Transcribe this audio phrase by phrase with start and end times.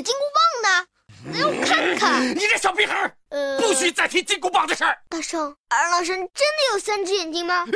[0.00, 0.68] 的金箍棒呢？
[1.38, 2.26] 让我看看。
[2.30, 4.96] 你这小屁孩，呃，不许再提金箍棒的事儿。
[5.10, 7.66] 大圣，二郎神真的有三只眼睛吗？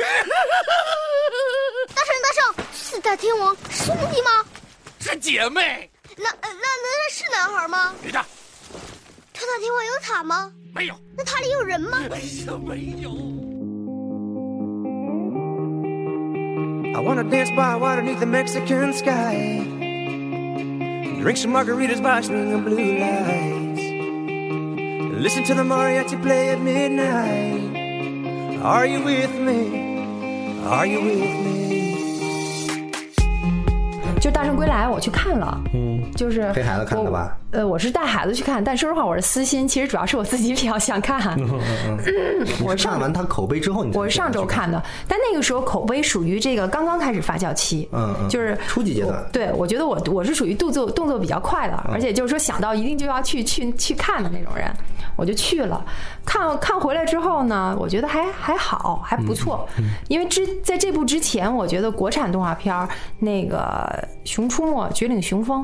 [1.93, 4.43] 大圣，大圣，四大天王是兄弟吗？
[4.99, 5.89] 是姐妹。
[6.17, 7.93] 那那那那是男孩吗？
[8.01, 8.19] 女的。
[9.33, 10.51] 特大天王有塔吗？
[10.73, 10.95] 没有。
[11.15, 11.99] 那塔里有人吗？
[12.11, 13.11] 哎呀，没有。
[16.95, 19.61] I wanna dance by water beneath the Mexican sky.
[21.25, 23.81] Drink some margaritas by swinging blue lights.
[25.19, 28.61] Listen to the mariachi play at midnight.
[28.61, 30.03] Are you with me?
[30.67, 32.91] Are you with me?
[34.21, 37.35] 就《大圣归来》，我去看了，嗯，就是陪孩子看的吧？
[37.55, 41.39] 呃，我是带孩子去看，但说实话，我是私心，其实主要是我自己比较想看。
[42.61, 49.25] 我看完他口碑之后，你我是上周看的，但那个时候口碑属于这个刚刚开始发酵期，嗯嗯，就是初级阶段。
[49.31, 54.69] 对，我觉得我我是属于动作动作比较快的，而且就是说想到一定就要去去去看的那种人，
[55.15, 55.81] 我就去了。
[56.25, 59.65] 看看回来之后呢，我觉得还还好，还不错。
[60.09, 63.57] 因为之在这部之前，我觉得国产动画片儿那个
[64.29, 65.63] 《熊出没》《绝岭雄风》。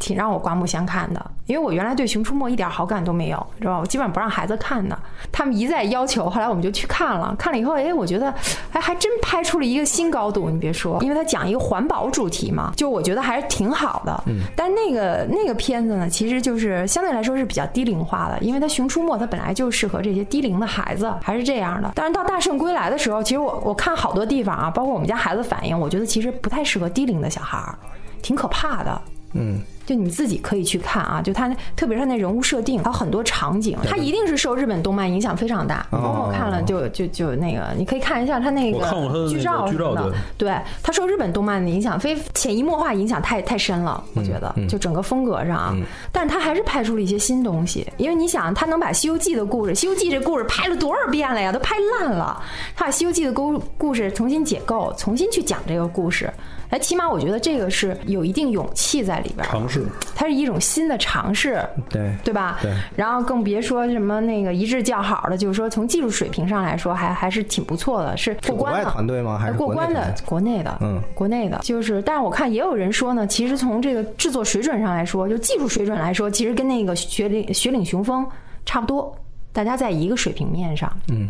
[0.00, 3.78] 挺让我刮目相看的，因为我原来对《熊出没》一点好感都没有，知道吧？
[3.80, 4.98] 我基本上不让孩子看的，
[5.30, 7.32] 他们一再要求，后来我们就去看了。
[7.38, 8.34] 看了以后，哎，我觉得，
[8.72, 10.48] 哎，还真拍出了一个新高度。
[10.48, 14.24] 你别说，因为它讲一个环保主题嘛，就我觉得还是挺好的。
[14.26, 14.40] 嗯。
[14.56, 21.92] 但那个那个片子呢，其实就是相对来说是比较低龄化的，因为它《熊出没》它本来就适合这些低龄的孩子，还是这样的。
[21.94, 27.78] 但是到《大圣归来》的时候，其实我我看好多地方啊，包括我们家孩子反应，我觉得其实不太适合低龄的小孩儿，
[28.22, 29.02] 挺可怕的。
[29.34, 29.60] 嗯。
[29.90, 35.84] 就你自己可以去看啊，就它特别是那人物设定，还有很多场景，他一定是受日本动漫影响非常大。
[35.90, 38.78] 包括我看了就就就那个，你可以看一下他那个
[39.28, 40.12] 剧照什么的。
[40.38, 45.76] 对，他受日本动漫的影响，非潜移默化影响太太深了，我觉得就整个风格上，
[46.12, 47.84] 但是它还是拍出了一些新东西。
[47.96, 51.50] 因为你想，他能把《西游记》的故事，《西游记》这故事拍了多少遍了呀？
[51.50, 52.40] 都拍烂了，
[52.76, 56.32] 他把《西游记》的故故事重新解构，重新去讲这个故事。
[56.70, 62.58] 哎，起码我觉得这个是有一定勇气在里边，尝试，它是一种新的尝试，对对吧？
[62.62, 62.72] 对。
[62.94, 68.90] 然后更别说什么那个一致较好的，就是说从技术水平上来说，还还是挺不错的，是过关的。
[68.90, 69.36] 团队吗？
[69.36, 70.14] 还是过关的？
[70.24, 71.58] 国内的，嗯，国内的。
[71.62, 78.24] 就是，但是我看也有人说呢，其实从这个制作水准上来说，就技术水准来说，其实跟那个雪岭雪岭雄风
[78.64, 79.12] 差不多，
[79.52, 81.28] 大家在一个水平面上，嗯。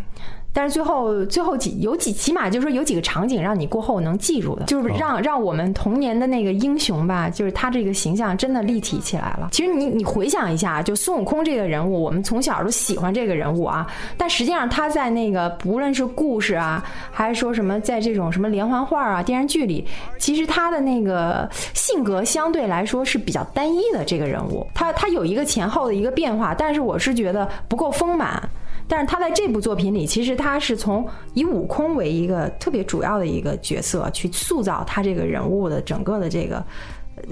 [0.53, 9.49] 但是最后，最后几有几起码就是说有几个场景让你过后能记住的，就是让让我们童年的那个英雄吧，就是他这个形象真的立体起来了。
[9.53, 19.87] 其实你你回想一下，就孙悟空这个人物，我们从小都喜欢这个人物啊，但实际上他在那个不论是故事啊，还是说什么在这种什么连环画啊电视剧里，
[20.19, 28.43] 其实他的那个性格相对来说是比较单一的这个人物，他他有一个前后的一个变化，但是我是觉得不够丰满。
[28.91, 36.61] 但是他在这部作品里，其实他是从以悟空为一个特别主要的一个角色去塑造他这个人物的整个的这个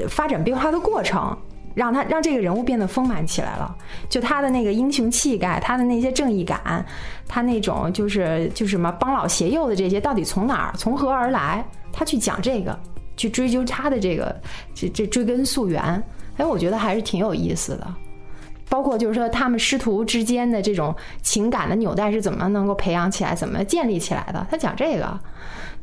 [0.09, 1.37] 发展变化的过程，
[1.75, 3.77] 让他让这个人物变得丰满起来了。
[4.09, 6.87] 就他的那个英雄气概，他的那些正义感，
[7.27, 11.67] 他那种就是就是什么帮老携幼的这些，到底从哪儿从何而来？
[11.93, 12.79] 他去讲这个，
[13.17, 14.41] 去追究他的这个
[14.73, 15.83] 这这追根溯源。
[16.37, 17.95] 哎，我觉得还是挺有意思的。
[18.69, 24.47] 包括就是说，他们师徒之间的这种情感的纽带是怎么能够培养起来、怎么建立起来的？
[24.51, 25.19] 他讲这个，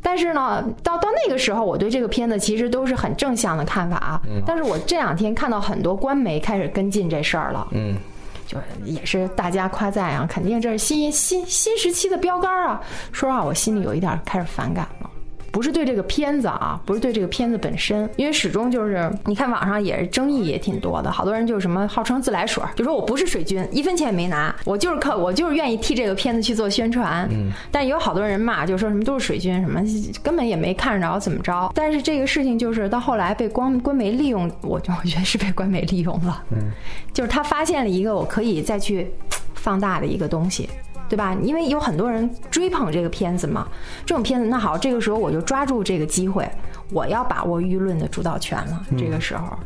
[0.01, 4.21] 但是呢，到到那个时候，我对这个片子其实都是很正向的看法啊。
[4.45, 7.97] 但是我这两天看到很多官媒开始跟进这事儿了，嗯，
[8.45, 12.79] 就也是大家夸赞啊，肯定这是新新新时期的标杆啊。
[13.11, 15.09] 说实话，我心里有一点开始反感了。
[15.55, 27.25] 不是对这个片子啊，不是对这个片子本身，因为始终就是你看网上也是争议也挺多的，好多人就是什么号称自来水，就说我不是水军，一分钱也没拿，我就是靠我就是愿意替这个片子去做宣传。
[27.31, 29.81] 嗯，但也有好多人骂，就说什么都是水军，什么
[30.21, 31.71] 根本也没看着怎么着。
[31.73, 36.43] 但是这个事情就是到后来被官官媒利用，我就我觉得是被官媒利用了。
[36.51, 36.69] 嗯，
[37.13, 39.09] 就是他发现了一个我可以再去
[39.53, 40.69] 放大的一个东西。
[41.07, 41.35] 对吧？
[41.41, 43.67] 因为有很多人追捧这个片子嘛，
[44.05, 46.49] 这种片子，那好，这个时候我就抓住这个机会，
[46.91, 48.85] 我要把握舆论的主导权了。
[48.97, 49.57] 这个时候，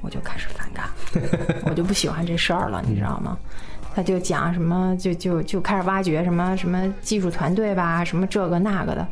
[0.00, 0.88] 我就开始反感，
[1.68, 3.36] 我就不喜欢这事儿了，你知道吗？
[3.94, 9.06] 他就讲什么，就就就开始挖掘什么什么技术团队吧，什么这个那个的，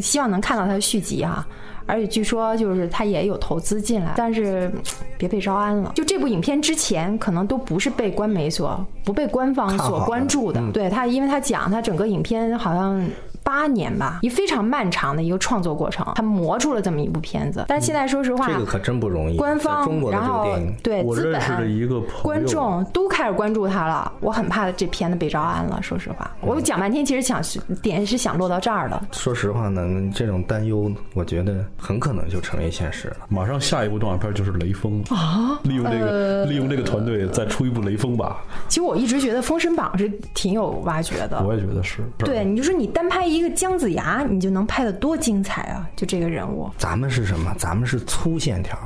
[0.00, 1.46] 希望能看到他的续集啊。
[1.88, 4.68] 而且据说就是他也有投资进来，但是
[5.16, 5.92] 别被招安了。
[5.94, 10.60] 就这部影片之前可能都不是被官媒所不被官方所关注的。
[10.72, 13.00] 对他，因为他讲他整个影片好像
[13.46, 17.64] 八年吧，一非常漫长的一个创作过程，他磨出了这么一部片子。
[17.68, 19.36] 但现在说实话，这个可真不容易。
[19.36, 20.48] 官方然后，
[20.82, 21.76] 对资我认识的本。
[21.76, 25.78] 一个朋友，观众都开始关注他了，我很怕这片子被招安了。
[25.80, 27.40] 说实话，我讲半天，其实想
[27.80, 29.00] 点是想落到这儿的。
[29.12, 33.16] 说实话呢，这种担忧，我觉得很可能就成为现实了。
[33.28, 38.38] 马上下一部动画片就是《雷锋》啊，利用这个、呃利用这个团队再出一部《雷锋》吧，
[38.68, 41.44] 其实我一直觉得《封神榜》是挺有挖掘的。
[41.44, 42.02] 我也觉得是。
[42.18, 45.88] 对，你就说你单拍一个姜子牙，你就能拍得多精彩啊！
[45.96, 47.54] 就这个人物，咱们是什么？
[47.58, 48.78] 咱们是粗线条，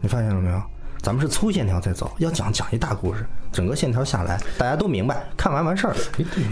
[0.00, 0.62] 你发现了没有？
[1.00, 5.94] 咱们是粗线条在走，要讲讲一大故事，整个线条下来，大家都明白，看完完事儿。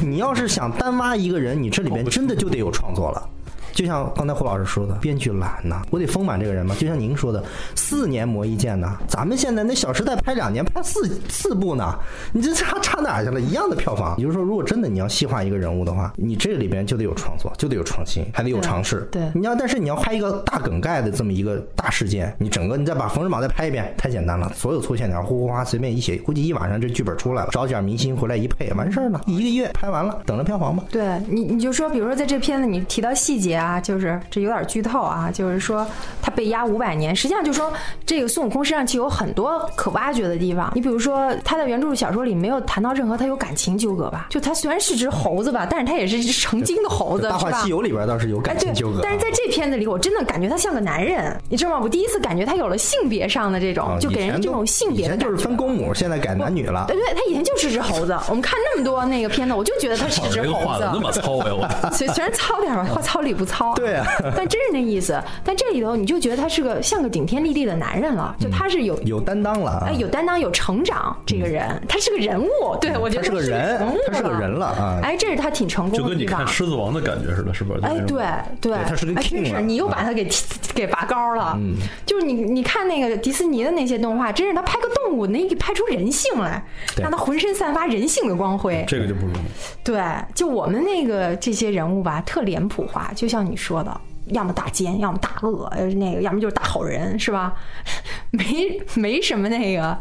[0.01, 3.29] 你要是想单挖一个人，你这里边真的就得有创作了。
[3.77, 6.75] 就像刚才胡老师说的，编剧懒呐，我得丰满这个人嘛。
[6.79, 7.45] 就像您说的，
[7.75, 11.95] 四年磨一剑呐，咱们现在那《小时代》拍两年，拍四四部呢，
[12.33, 13.39] 你这差差哪去了？
[13.39, 14.17] 一样的票房。
[14.17, 19.07] 也就是说，如果真的你要细化一个人物的话，你这里边就得有创作，就得有创新，还得有尝试。
[19.13, 30.83] 对你要但是你要拍一个大梗概的这么一个大事件，你整个你再把《封神榜》再拍一遍，太简单了，所有粗线条呼呼哗随便一写，估计一晚上这剧本出来了，找点明星回来一配，完事儿了，一个月拍完了，等着票房吧。
[30.91, 35.87] 对你，你就说，比如说在这片子你提到细节啊，就是这有点剧透啊，就是说
[36.23, 37.73] 他被压五百年，实际上就说
[38.05, 40.71] 这个孙悟空身上其实有很多可挖掘的地方。
[40.75, 44.27] 你比如说他在原著小说里没有谈到任何他有感情纠葛吧？
[44.31, 47.69] 就他虽然是只猴子吧，但是他也是一只成精的猴子，《大是吧话西？
[47.69, 51.81] 游》里边倒是有哎，感情纠葛啊，，但是在这片子里，我真的感觉他像个男人，你知道吗？
[51.83, 56.97] 我第一次感觉他有了性别上的这种，啊就给人这种性别的以前就是分公母，现在改男女了对。
[56.97, 58.17] 对，他以前就是只猴子。
[58.29, 60.91] 我们看那么多那个片子，我就觉得他是只猴子画的。
[60.93, 63.56] 那么糙呀，我 虽虽然糙点吧，话糙理不糙。
[63.77, 64.05] 对啊
[64.37, 65.21] 但真是那意思。
[65.45, 68.97] 但这里头你就觉得他是个像个顶天立地的男人了，就他是有。
[69.03, 69.93] 有担当了啊哎，！
[69.93, 76.45] 有担当，有成长，这个人他是个人物，对我觉得他是个人人物他是个人了啊哎，这是他挺成功的就跟你看《。
[76.49, 77.81] 狮子王》的感觉似的，是不是？
[77.83, 78.25] 哎，对
[78.61, 80.45] 对，对他是个哎 king 真是你又把他给提
[80.75, 81.55] 给拔高了。
[81.59, 86.63] 嗯，就是你你看那个迪士尼的那些动画，真是他拍个动物，能给拍出人性来，
[86.99, 88.85] 让他浑身散发人性的光辉。
[88.89, 89.39] 这个就不容易。
[89.85, 90.03] 对，
[90.35, 97.55] 就我们那个这些人物吧，特脸谱化，就像你说的，要么大奸，要么大恶，呃，那个要么就是大好人，是吧？
[98.33, 99.97] 没没什么那个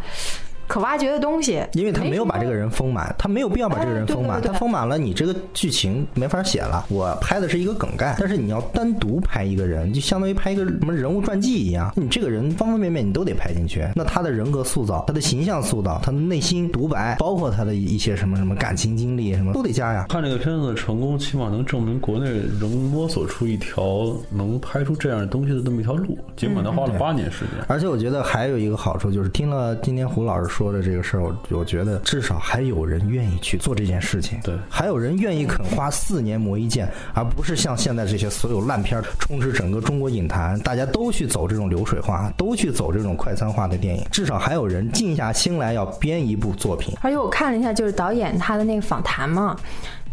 [0.68, 2.56] 可挖掘的东西，因为他没有把这个人。
[2.56, 6.86] 人丰满，他没有必要把这个人丰满，哎对对对他丰满了，你这个剧情没法写了。
[6.88, 13.86] 我拍的是一个梗概，但是你要单独拍一个人，就相当于拍一个什么人物传记一样，你这个人方方面面你都得拍进去。
[13.94, 20.06] 那他的人格塑造、他的形象塑造、他的内心独白，包括他的一些什么什么感情经历，什么都得加呀。
[20.10, 27.66] 看这个片子的成功，起码能证明国内仍摸索出一条能拍出这样的东西的这么一条路，尽管他花了八年时间。
[27.68, 34.40] 而且我觉得还有一个好处，就是听了今天胡老师说的这个事儿，我我觉得至少还有人愿意去做这件事情。
[34.42, 44.06] 对还有人愿意肯花四年磨一剑，而不是像现在这些所有烂片儿充斥整个中国影坛，大家都去走这种流水化，都去走这种快餐化的电影。
[44.14, 46.96] 至少还有人静下心来要编一部作品。
[47.02, 49.58] 而且我看了一下，就是导演他的那个访谈嘛，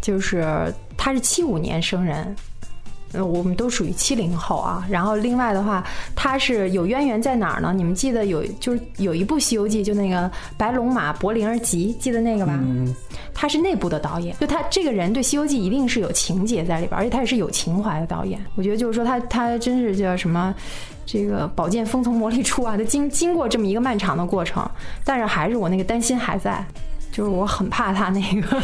[0.01, 2.35] 就是他是七五年生人。
[3.13, 4.87] 呃，我们都属于七零后啊。
[4.89, 7.73] 然后另外的话，他是有渊源在哪儿呢？
[7.75, 12.59] 你们记得有就是有一部《西游记》，就那个白龙马柏林儿集，记得那个吧？
[12.61, 12.95] 嗯，
[13.35, 18.41] 他是内部的导演，就他这个人对《西游记》一定是有情节在里边，而且他也是有情怀的导演。
[18.55, 20.55] 我觉得就是说他他真是叫什么？
[21.05, 24.65] 这个宝剑锋从磨砺出啊，他经经过这么一个漫长的过程，
[25.05, 26.65] 但是还是我那个担心还在，
[27.13, 28.61] 就是我很怕他那个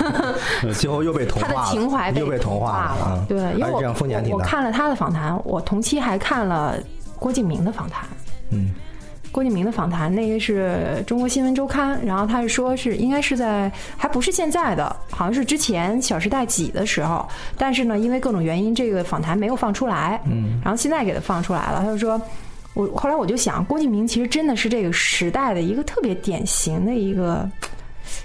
[0.72, 3.04] 最后又被同化他了，的情怀又被同化了。
[3.04, 3.24] 啊！
[3.28, 3.80] 对，因为我。
[4.30, 6.78] 我看了他的访谈，我同期还看了
[7.18, 8.06] 郭敬明的访谈。
[8.50, 8.70] 嗯，
[9.32, 17.28] 郭敬明的访谈，那个是中国新闻周刊，然后他是说是应该是在还不是现在的，好像是之前《小时代》几的时候，
[17.58, 22.20] 但是呢，因为各种原因，这个访谈没有放出来，嗯，然后现在给他放出来了，他就说。
[22.72, 27.46] 我后来我就想，郭敬明其实真的是这个时代的一个特别典型的一个，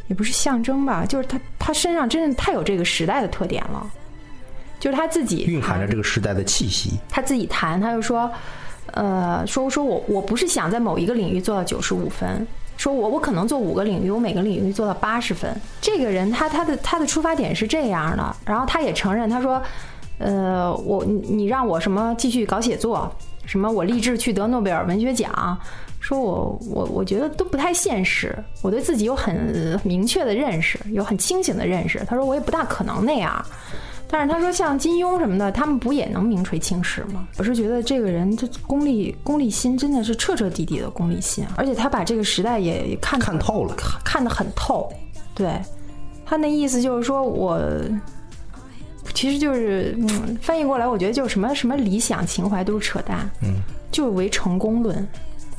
[0.07, 3.85] 也不是象征吧，就是他他身上真的太有这个时代的特点了，
[4.79, 6.91] 就是他自己蕴含着这个时代的气息。
[7.09, 8.29] 他自己谈，他就说，
[8.91, 12.45] 呃，说说我我不是想在某一个领域做到九十五分，
[12.77, 15.59] 说我我可能做五个领域，我每个领域做到八十分。
[15.81, 19.61] 这个人他他的他的出发点是这样的，然后他也承认，他说，
[20.19, 23.11] 呃，我你你让我什么继续搞写作，
[23.45, 25.57] 什么我立志去得诺贝尔文学奖。
[26.05, 32.05] 说我我我觉得都不太现实，我对自己有很明确的认识，有很清醒的认识。
[32.07, 33.43] 他说我也不大可能那样，
[34.07, 37.27] 但是他说像金庸什么的，他们不也能名垂青史吗？
[37.39, 44.87] 我是觉得这个人这功利功利心真的是彻彻底底的功利心，而且他把这个时代也也看看透了看看得很透。
[45.33, 45.59] 对
[46.23, 47.59] 他那意思就是说我
[49.15, 53.55] 其实就是嗯，翻译过来，我觉得就是什么什么理想情怀都是扯淡，嗯，
[53.91, 55.07] 就是唯成功论。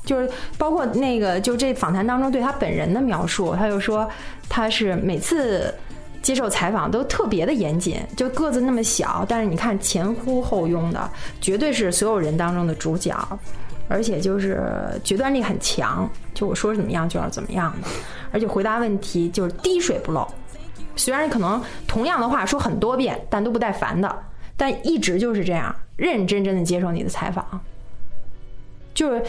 [0.07, 4.09] 就是包括那个，就这访谈当中对他本人的描述，他就说
[4.49, 5.75] 他是每次
[6.23, 11.11] 接受采访都特别的严谨，就个子那么小，但是你看前呼后拥的，
[11.41, 13.15] 绝对是所有人当中的主角，
[13.89, 14.65] 而且就是
[15.03, 17.89] 决断力很强，就我说怎么样就要怎么样的，
[18.31, 20.27] 而且回答问题就是滴水不漏。
[20.95, 24.19] 虽然可能同样的话说很多遍，但都不带烦的，
[24.57, 27.45] 但一直就是这样，认认真真的接受你的采访，
[28.95, 29.21] 就是。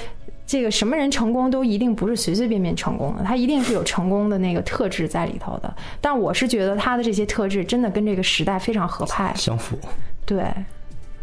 [0.47, 5.75] 这个什么人成功都一定不是随随便便成功的，他一定是有成功的那个特质在里头的。
[5.99, 9.77] 但我是觉得他的这些特质真的跟这个时代非常合拍，相符。
[10.25, 10.45] 对，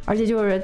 [0.05, 0.63] 而且就是，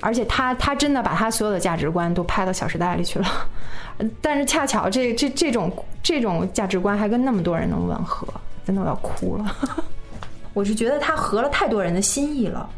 [0.00, 3.26] 而且他他真的把他所有的价值观都拍到《小时代》里去了。
[4.22, 8.28] 但是恰巧这这这种这种价值观还跟那么多人能吻合，
[8.64, 9.56] 真的我要哭了。
[10.54, 12.70] 我是觉得他合了太多人的心意了。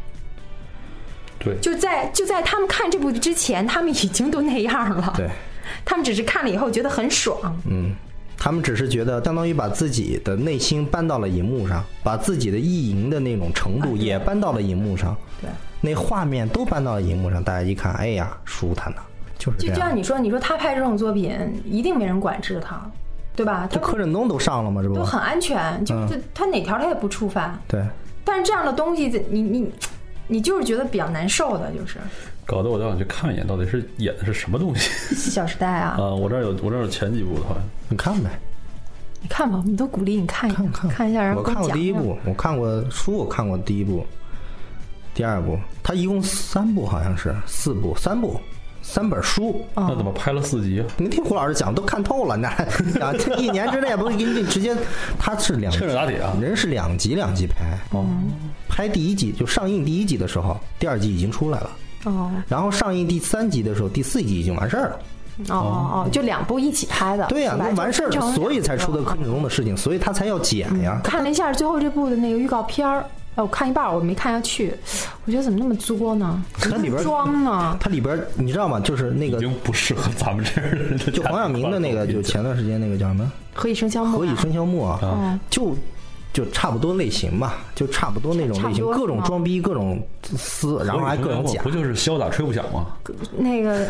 [1.39, 5.13] 对，就在就在他们看这部之前，他们已经都那样了。
[5.15, 5.29] 对，
[5.85, 7.37] 他们只是看了以后觉得很爽。
[7.65, 7.95] 嗯，
[8.37, 15.15] 他们只是觉得相当于把自己的内心搬到了荧幕上，把自己的意淫的那种程度也搬到了荧幕上。
[15.41, 15.49] 对，
[15.81, 19.01] 那画面都搬到了荧幕上，大家一看，哎呀，舒坦呐，
[19.37, 19.79] 就是这就样。
[19.79, 21.31] 像你说，你说他拍这种作品，
[21.65, 22.81] 一定没人管制他，
[23.33, 23.65] 对吧？
[23.71, 24.81] 他柯震东都上了吗？
[24.81, 27.57] 这不都很安全，就是他哪条他也不触犯。
[27.65, 27.81] 对，
[28.25, 29.71] 但是这样的东西，你你
[30.29, 31.97] 你就是觉得比较难受的，就是。
[32.45, 34.89] 搞得我都想去看一眼，到底是演的是什么东西
[35.31, 35.97] 《小时代》啊。
[35.99, 36.09] 啊？
[36.09, 38.29] 我这儿有，我这儿有前几部的，好像你看呗，
[39.21, 41.09] 你看吧，我们都鼓励你看一看看。
[41.09, 44.03] 一下，然后我看过第一部，我看过书，我看过第一部，
[45.13, 48.39] 第二部，它一共三部，好像是四部，三部，
[48.89, 49.63] 三本书。
[49.75, 50.85] 哦那怎么拍了四集啊？
[50.97, 52.49] 你听胡老师讲，都看透了，那
[52.99, 54.75] 啊，这一年之内不是给你直接，
[55.19, 58.05] 他是两趁热打铁啊人是两集两集拍，哦，
[58.67, 61.69] 拍第一集就上映第一集的时候，第二集已经出来了，
[62.05, 64.99] 哦然后上映第三集的时候，第四集已经完事儿了。
[65.47, 67.25] 哦哦哦，就两部一起拍的。
[67.27, 70.99] 对呀、那完事儿所以才出的柯震东的事情，所以他才要剪呀。
[71.01, 73.05] 看了一下最后这部的那个预告片儿，
[73.39, 74.73] 哎，我看一半我没看下去，
[75.23, 76.43] 我觉得怎么那么作呢？
[76.59, 77.77] 它里边装呢？
[77.79, 78.81] 它里边你知道吗？
[78.81, 81.09] 就是那个已经不适合咱们这儿的。
[81.09, 84.17] 就黄晓明的那个，就前段时间那个叫什么何以笙箫《默、啊？
[84.17, 85.73] 何以笙箫默》啊，嗯就
[86.31, 90.01] 就差不多类型吧，就差不多那种类型，各种装逼，各种
[90.37, 91.71] 撕，然后还各种假不。
[91.71, 92.85] 就是潇洒吹不响吗？
[93.37, 93.87] 那个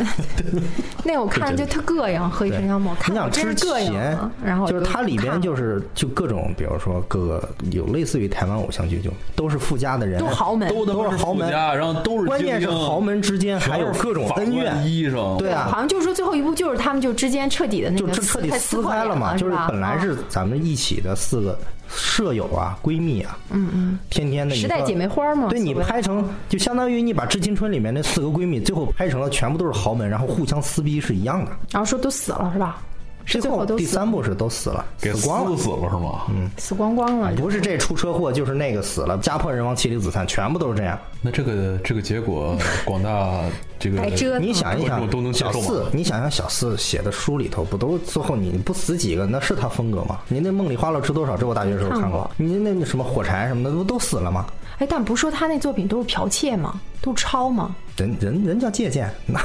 [1.04, 4.32] 那个我看着就特膈应，何以笙箫默，看你想之前啊。
[4.44, 14.70] 然后就是它里边就是就各种，比如说各个有类似于台湾偶像剧，就都是富家的人，都豪门，都都是豪门然后都是关键是豪门之间还有各种恩怨。
[14.88, 31.52] 医生，对啊好，像就是说最后一部就是他们就之间彻底的那个就彻彻底撕撕开了嘛，就是本来是咱们一起的四个舍友啊、闺蜜啊，嗯嗯，天天的你说时代姐妹花嘛对你拍成就相当于你把《致青春》里面那四个闺蜜最后拍成了全部都是豪门，然后互相撕逼是一样的。
[31.72, 32.82] 然后说都死了是吧？
[33.30, 35.58] 是最最后都第三部是都死了，给死光了。
[35.58, 36.24] 死了是吗？
[36.30, 40.98] 嗯，死光光了，不是这出车祸，就是那个死了，家破人亡，妻离子散，全部都是这样。
[41.22, 43.42] 那这个这个结果，广大
[43.78, 50.20] 这个 折你想一想，都能接受小四，你想想小四写的书里头，不都最后你不死几个，那是他风格吗？
[50.28, 51.38] 您那梦里花落知多少？
[51.38, 52.30] 这我大学时候看过。
[52.38, 54.46] 您那什么火柴什么的，不都死了吗？
[54.80, 56.80] 哎，但不是说他那作品都是剽窃吗？
[57.02, 57.76] 都抄吗？
[58.00, 59.40] 人人人叫借鉴，那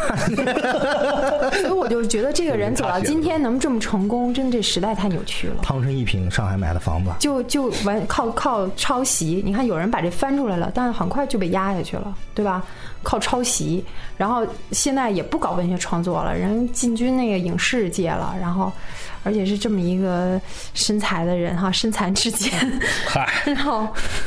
[1.59, 5.57] 所以我就觉得这个人走到今天能这么成功，真的这时代太扭曲了。
[5.61, 12.65] 汤臣一品上海买的房子，就就完靠靠抄袭，你看有人把这翻出来了，但是很快就被压下去了，对吧？
[13.03, 13.85] 靠抄袭，
[14.17, 18.73] 然后现在也不搞文学创作了，人进军那个影视界了，然后
[19.23, 20.41] 而且是这么一个
[20.73, 22.51] 身材的人哈，身残志坚，
[23.07, 23.87] 嗨， 然后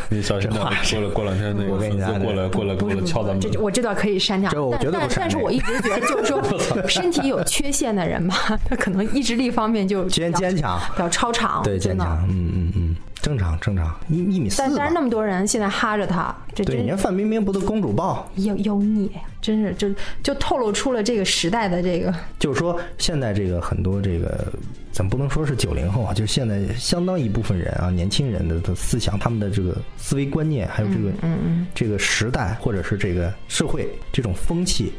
[0.09, 3.41] 你小心点，过了过两天那个我跟你讲粉丝过来过来过来敲咱们。
[3.41, 6.41] 这，我这段可以删掉，但但但是我一直觉得就是说，
[6.87, 8.35] 身体有缺陷的人吧，
[8.69, 11.77] 他可能意志力方面就 坚坚强比较超常，对。
[11.77, 12.86] 坚强，嗯嗯嗯，
[13.27, 18.25] 正常正常，一一米四吧但但是那么多人现在哈着他，这对，真人家范冰冰不都公主抱？
[18.37, 19.93] 妖妖孽呀，真是就
[20.23, 24.49] 就透露出了这个时代的这个 就是说，现在这个很多这个，
[24.93, 34.93] 咱不能说是九零后啊，就是现在相当一部分人啊，年轻人的的思想，他们的这个思维观念，还有这个嗯嗯这个时代或者是这个社会这种风气，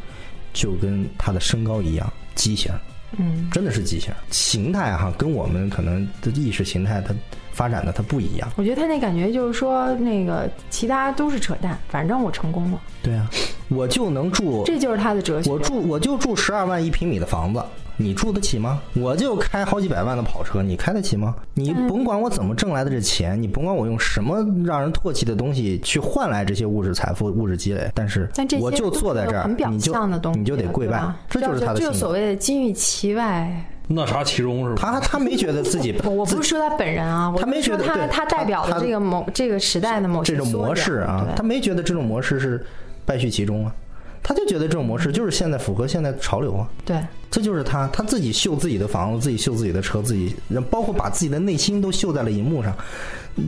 [0.53, 2.71] 就跟他的身高一样畸形。
[3.19, 4.13] 嗯，真的是畸形。
[4.31, 7.15] 形态哈，跟我们可能的意识形态它
[7.59, 8.49] 发展的它不一样。
[8.55, 13.29] 我觉得他那感觉就是说，那个其他都是扯淡，反正我成功了，对啊，
[13.69, 15.51] 我就能住， 这就是他的哲学。
[15.51, 17.61] 我住我就住十二万一平米的房子，
[17.97, 18.81] 你住得起吗？
[18.95, 21.35] 我就开好几百万的跑车，你开得起吗？
[21.53, 31.93] 你甭管我怎么挣来的这钱，你甭管我用什么让人唾弃的东西去换来这些物质财富、物质积累，但是我就坐在这儿很，表你就象的东西，你就得跪拜，这就是他的。
[31.93, 33.65] 所谓的金玉其外。
[33.91, 34.83] 那啥其中是吧？
[34.83, 42.63] 他他没觉得自己我 我不是说他本人啊，我他没觉得他他代表他的这个某这个时代的某这种模式啊，他没觉得这种模式是
[43.07, 43.75] 败絮其中啊，
[44.23, 46.69] 他就觉得这种模式就是现在符合现在潮流啊。
[46.85, 50.35] 对这就是他，他自己秀自己的房子，自己秀自己的车，自己
[50.71, 52.75] 包括把自己的内心都秀在了荧幕上，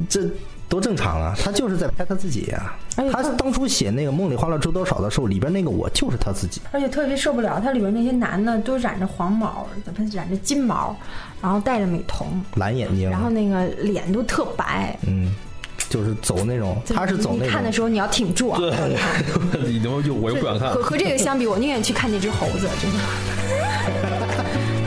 [0.09, 0.23] 这
[0.71, 1.35] 多正常啊！
[1.37, 6.63] 他就是在拍他自己呀、他而且他当初写那个《梦里花落知多少》的时候，里边那个我就是他自己。
[6.71, 10.97] 而且特别受不了，他里边那些男的都染着黄毛，怎么染着金毛，
[11.43, 14.97] 然后戴着美瞳，蓝眼睛，然后那个脸都特白。
[15.09, 15.35] 嗯，
[15.89, 18.59] 就是走那种，他是走你那种，看的时候你要挺住啊！
[18.61, 18.71] 对，
[19.67, 20.81] 你他妈就我又不想看和。
[20.81, 22.99] 和这个相比，我宁愿去看那只猴子，真的。